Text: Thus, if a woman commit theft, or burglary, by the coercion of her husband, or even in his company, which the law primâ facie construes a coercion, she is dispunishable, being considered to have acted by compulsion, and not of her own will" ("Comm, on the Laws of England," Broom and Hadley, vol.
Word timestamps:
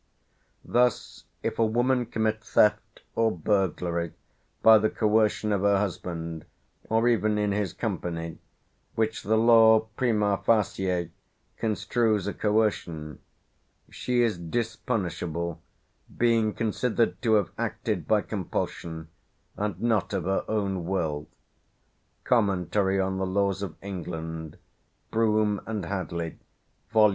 Thus, 0.65 1.25
if 1.43 1.59
a 1.59 1.63
woman 1.63 2.07
commit 2.07 2.43
theft, 2.43 3.03
or 3.13 3.29
burglary, 3.31 4.13
by 4.63 4.79
the 4.79 4.89
coercion 4.89 5.51
of 5.51 5.61
her 5.61 5.77
husband, 5.77 6.43
or 6.89 7.07
even 7.07 7.37
in 7.37 7.51
his 7.51 7.71
company, 7.73 8.39
which 8.95 9.21
the 9.21 9.37
law 9.37 9.89
primâ 9.99 10.43
facie 10.43 11.11
construes 11.57 12.25
a 12.25 12.33
coercion, 12.33 13.19
she 13.91 14.23
is 14.23 14.39
dispunishable, 14.39 15.59
being 16.17 16.51
considered 16.55 17.21
to 17.21 17.35
have 17.35 17.51
acted 17.59 18.07
by 18.07 18.21
compulsion, 18.23 19.07
and 19.55 19.79
not 19.79 20.13
of 20.13 20.23
her 20.23 20.43
own 20.47 20.83
will" 20.87 21.27
("Comm, 22.25 22.49
on 22.49 23.17
the 23.19 23.25
Laws 23.27 23.61
of 23.61 23.75
England," 23.83 24.57
Broom 25.11 25.61
and 25.67 25.85
Hadley, 25.85 26.39
vol. 26.89 27.09